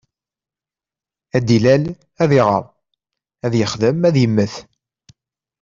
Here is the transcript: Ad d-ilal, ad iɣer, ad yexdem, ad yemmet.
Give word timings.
Ad 1.37 1.43
d-ilal, 1.47 1.83
ad 2.23 2.31
iɣer, 2.39 2.63
ad 3.45 3.53
yexdem, 3.57 3.99
ad 4.07 4.15
yemmet. 4.19 4.53